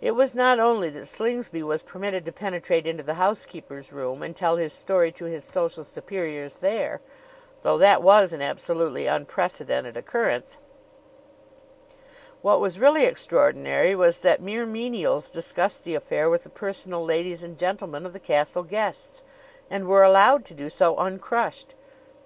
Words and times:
It 0.00 0.12
was 0.12 0.34
not 0.34 0.58
only 0.58 0.88
that 0.88 1.06
Slingsby 1.06 1.62
was 1.62 1.82
permitted 1.82 2.24
to 2.24 2.32
penetrate 2.32 2.86
into 2.86 3.02
the 3.02 3.12
housekeeper's 3.20 3.92
room 3.92 4.22
and 4.22 4.34
tell 4.34 4.56
his 4.56 4.72
story 4.72 5.12
to 5.12 5.26
his 5.26 5.44
social 5.44 5.84
superiors 5.84 6.56
there, 6.64 7.02
though 7.60 7.76
that 7.76 8.02
was 8.02 8.32
an 8.32 8.40
absolutely 8.40 9.06
unprecedented 9.06 9.98
occurrence; 9.98 10.56
what 12.40 12.58
was 12.58 12.78
really 12.80 13.04
extraordinary 13.04 13.94
was 13.94 14.20
that 14.22 14.40
mere 14.40 14.64
menials 14.64 15.28
discussed 15.28 15.84
the 15.84 15.94
affair 15.94 16.30
with 16.30 16.44
the 16.44 16.48
personal 16.48 17.04
ladies 17.04 17.42
and 17.42 17.58
gentlemen 17.58 18.06
of 18.06 18.14
the 18.14 18.18
castle 18.20 18.62
guests, 18.62 19.22
and 19.68 19.86
were 19.86 20.04
allowed 20.04 20.46
to 20.46 20.54
do 20.54 20.70
so 20.70 20.96
uncrushed. 20.96 21.74